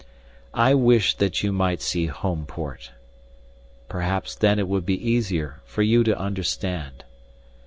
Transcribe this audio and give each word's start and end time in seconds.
"I 0.55 0.73
wish 0.73 1.13
that 1.17 1.43
you 1.43 1.51
might 1.51 1.79
see 1.79 2.07
Homeport. 2.07 2.89
Perhaps 3.87 4.33
then 4.33 4.57
it 4.57 4.67
would 4.67 4.83
be 4.83 4.97
easier 4.97 5.61
for 5.63 5.83
you 5.83 6.03
to 6.05 6.17
understand. 6.17 7.03